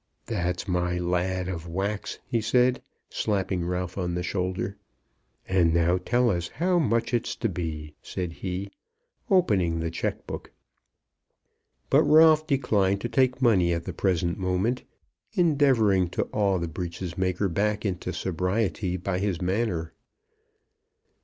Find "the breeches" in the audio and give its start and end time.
16.57-17.15